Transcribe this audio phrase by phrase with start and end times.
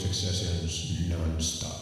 [0.00, 1.79] success is non-stop.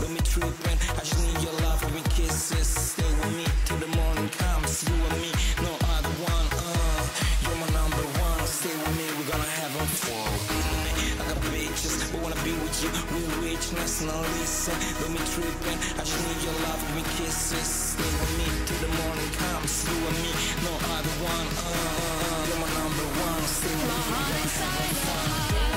[0.00, 2.66] Don't me treatment, I just need your love and kisses.
[2.66, 4.84] Stay with me till the morning comes.
[4.88, 5.30] You and me,
[5.62, 6.48] no other one.
[6.54, 7.02] Uh,
[7.44, 8.46] you're my number one.
[8.46, 10.34] Stay with me, we're gonna have a fall.
[11.18, 12.90] I got bitches, but wanna be with you.
[13.12, 14.76] We richness, now listen.
[15.02, 17.68] Love me treatment, I just need your love and kisses.
[17.94, 19.86] Stay with me till the morning comes.
[19.86, 20.32] You and me,
[20.66, 21.48] no other one.
[21.58, 23.42] Uh, you're my number one.
[23.46, 25.67] Stay with me.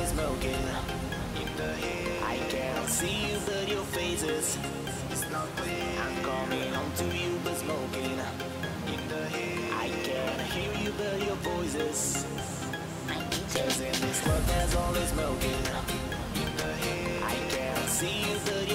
[0.00, 0.64] Always smoking
[1.36, 2.24] in the air.
[2.24, 4.58] I cannot see you, but your faces.
[5.10, 5.84] It's not clear.
[6.00, 8.18] I'm coming on to you, but smoking
[8.86, 9.74] in the air.
[9.74, 12.24] I can't hear you, but your voices.
[13.52, 15.62] Cause in this club, there's always smoking
[16.42, 17.24] in the air.
[17.24, 18.69] I can't see you, but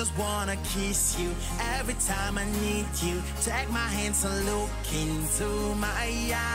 [0.00, 1.28] just wanna kiss you
[1.76, 3.22] every time I need you.
[3.42, 4.70] Take my hands and look
[5.04, 6.06] into my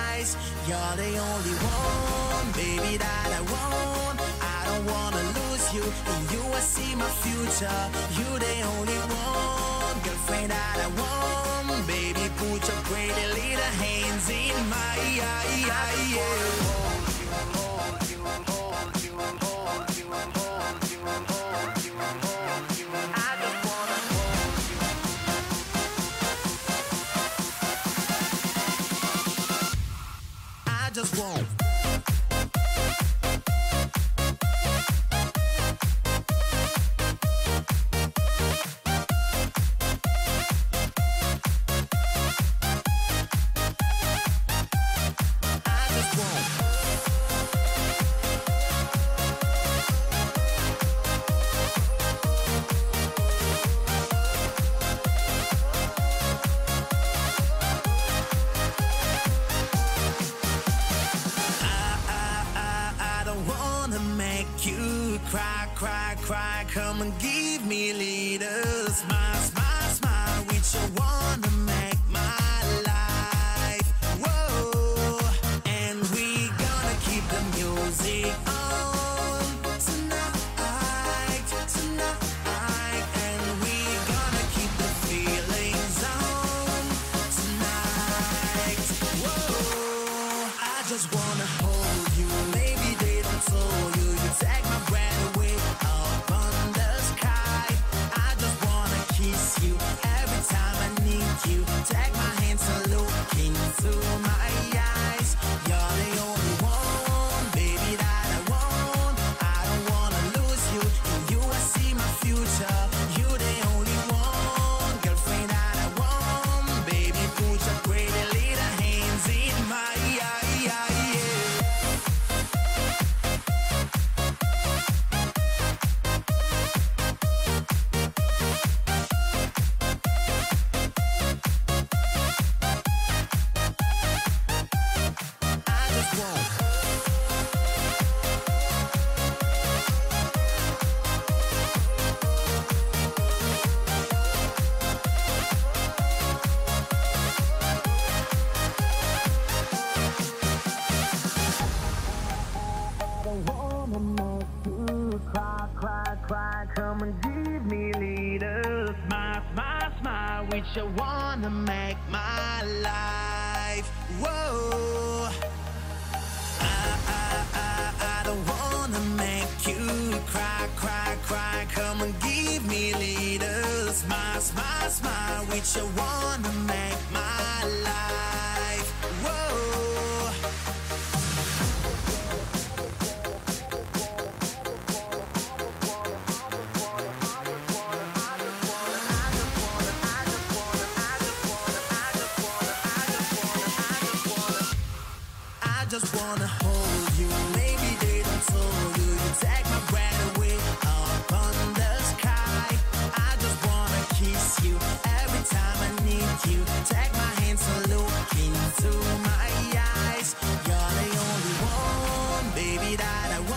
[0.09, 0.35] eyes.
[0.67, 4.17] You're the only one, baby, that I want.
[4.41, 5.85] I don't wanna lose you.
[6.13, 7.81] In you, I see my future.
[8.17, 11.85] You're the only one, girlfriend that I want.
[11.85, 14.95] Baby, put your pretty little hands in my
[15.33, 16.15] eyes.
[16.15, 16.64] Yeah.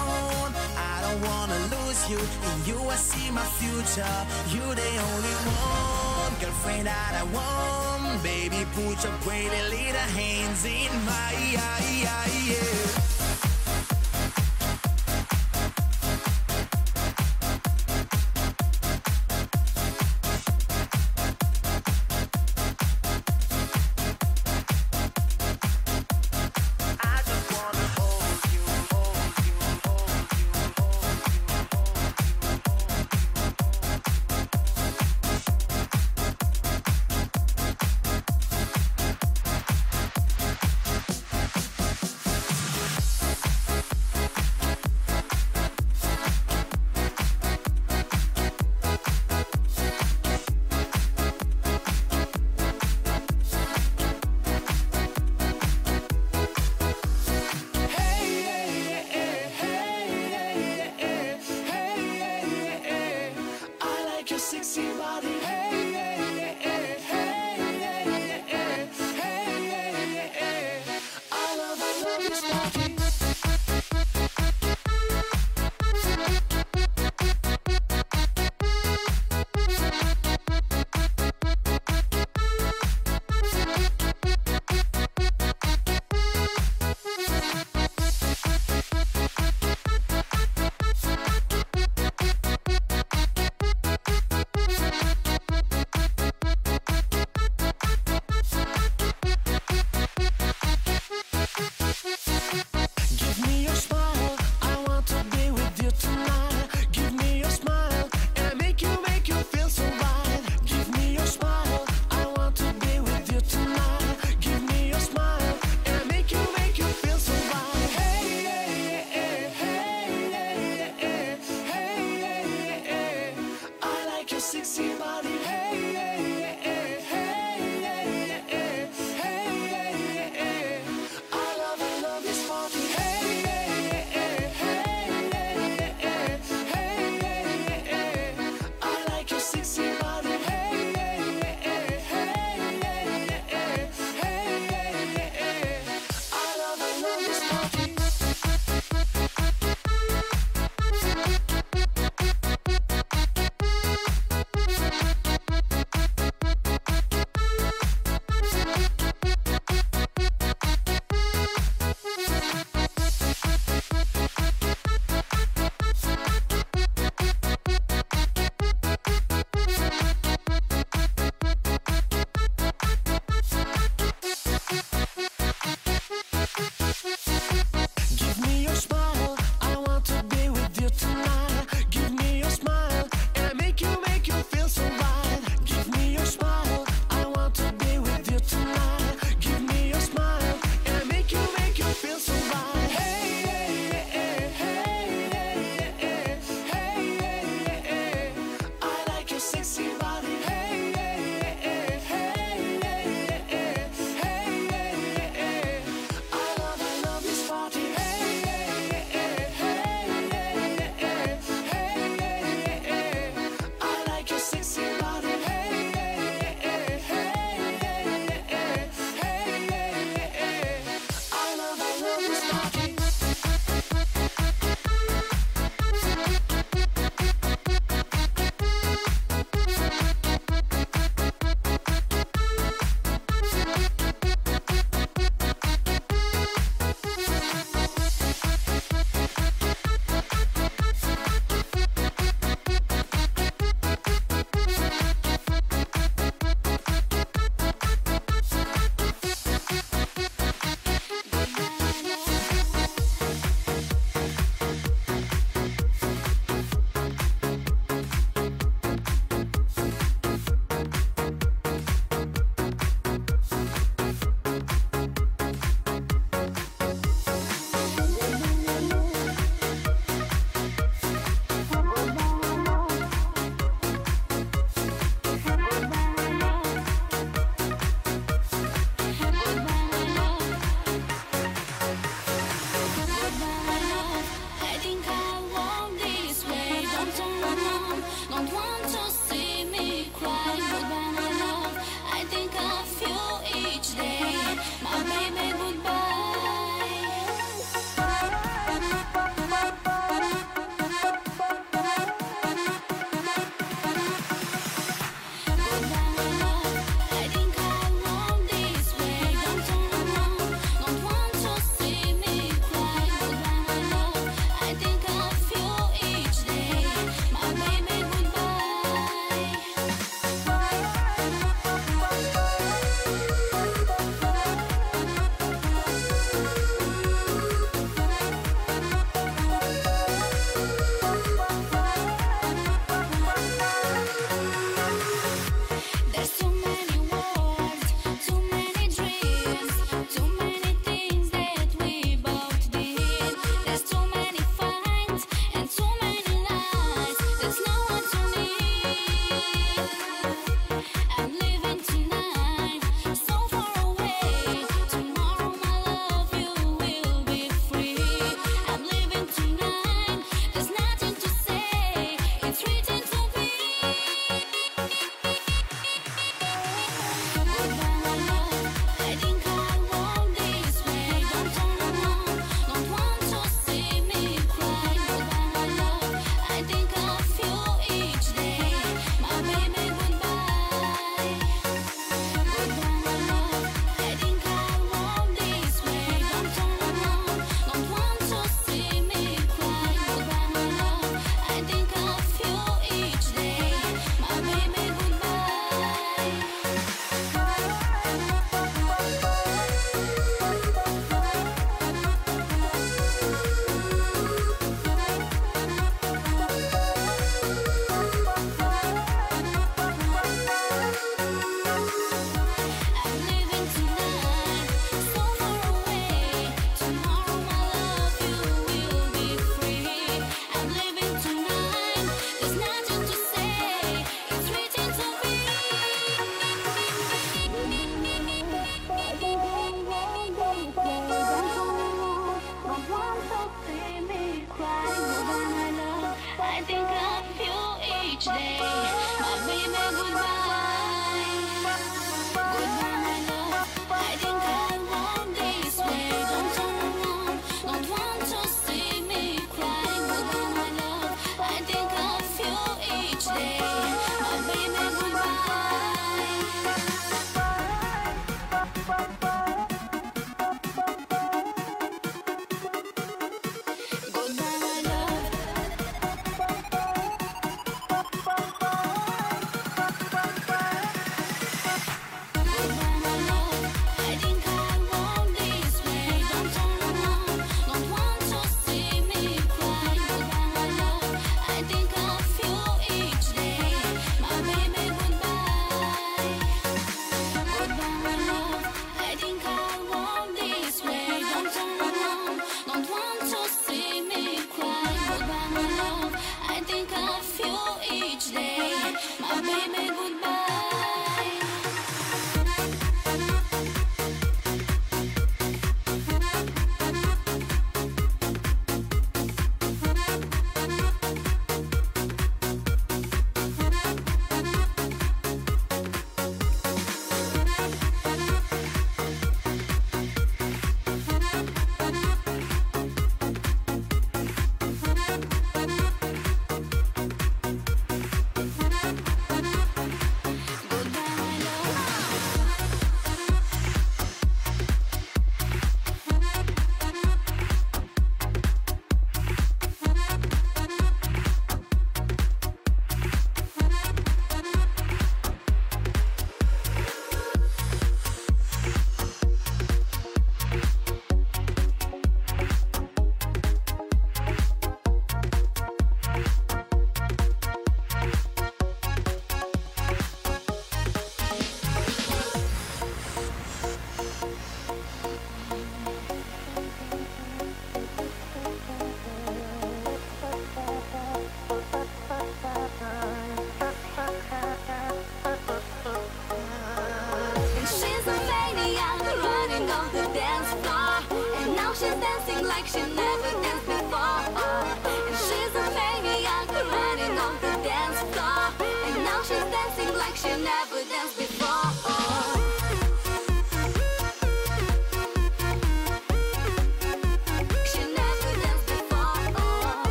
[0.00, 0.52] alone.
[0.76, 2.18] I don't wanna lose you.
[2.18, 4.16] In you I see my future.
[4.54, 8.22] You the only one, girlfriend that I want.
[8.22, 11.72] Baby, put your pretty little hands in my yeah.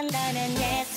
[0.00, 0.89] 한다는 내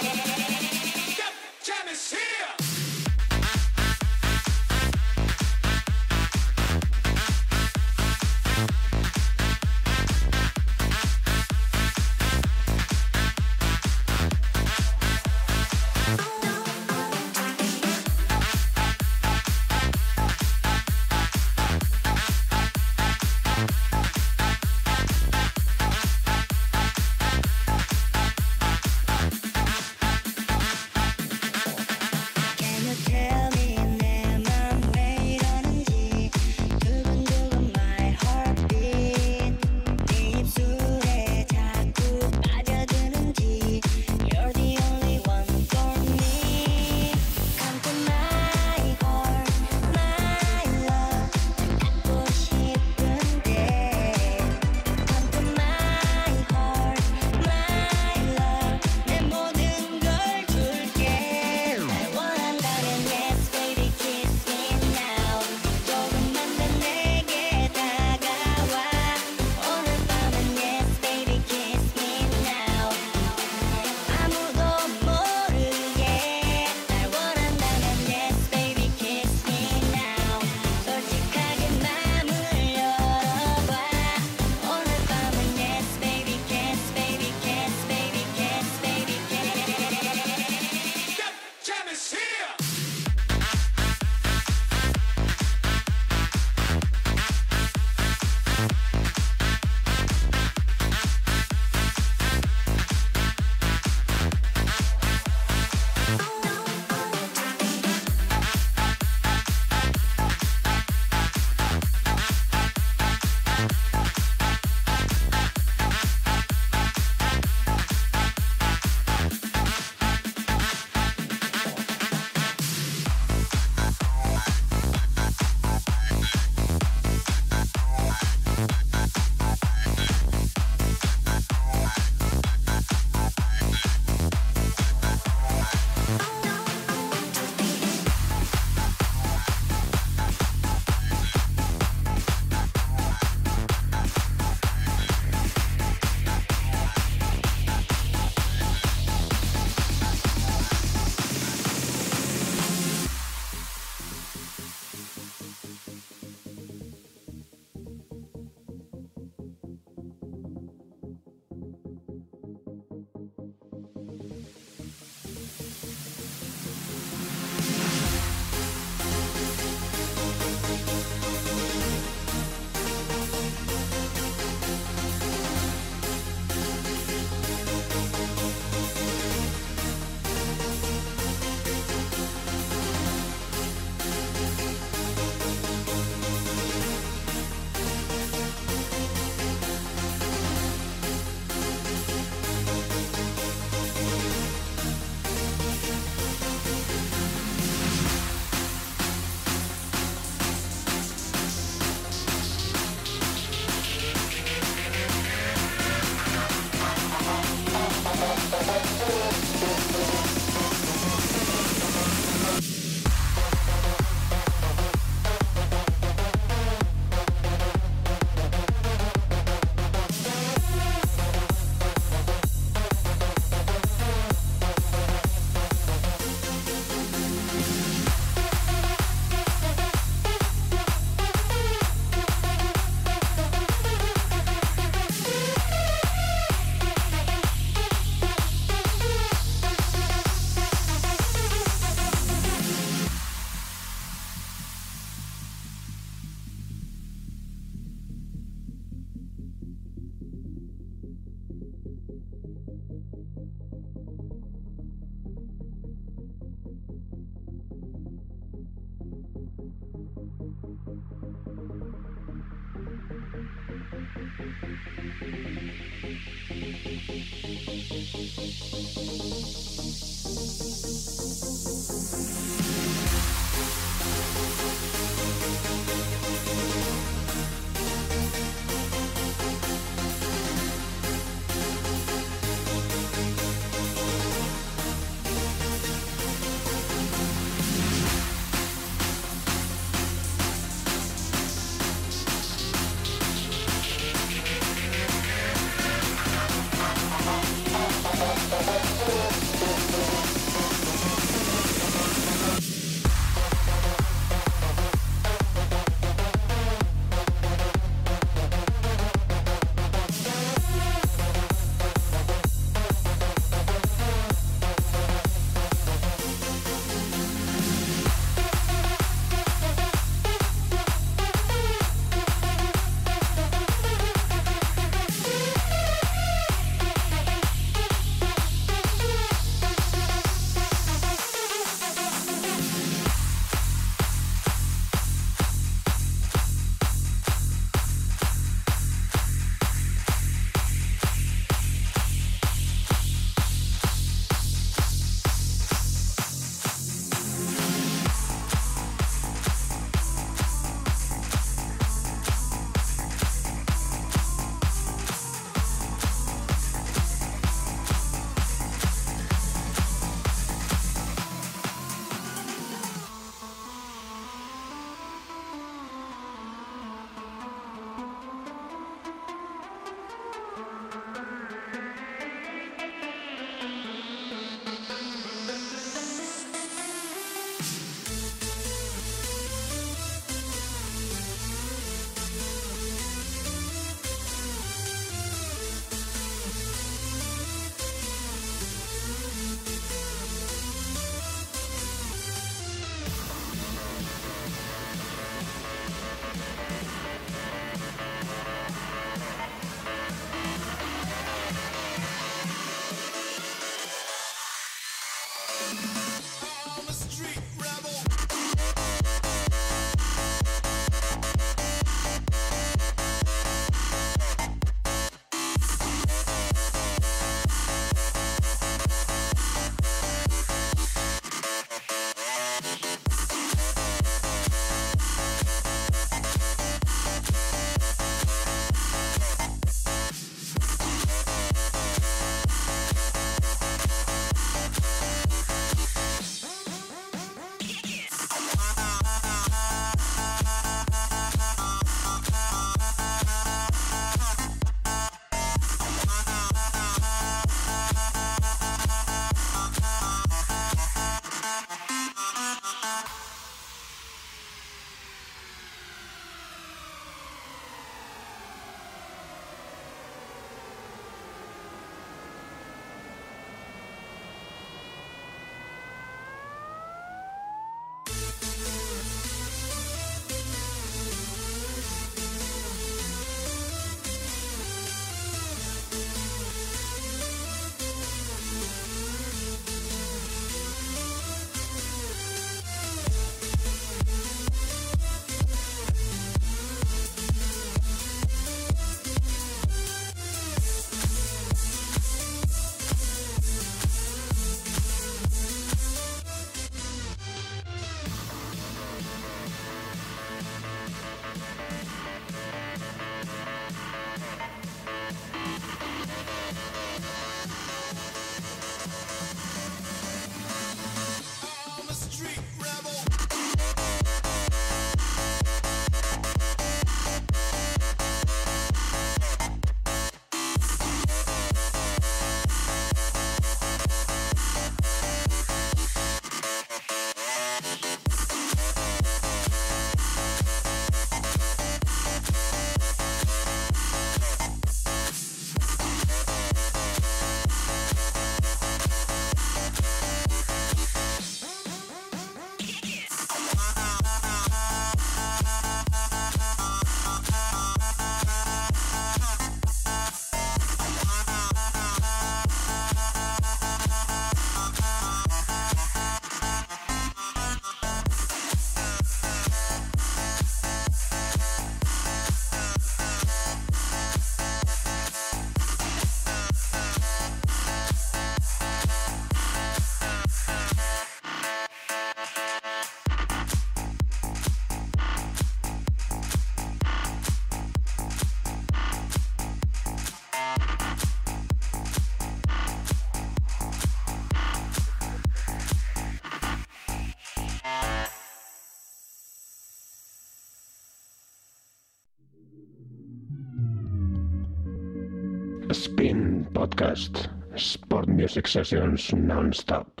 [598.47, 600.00] sessions non-stop.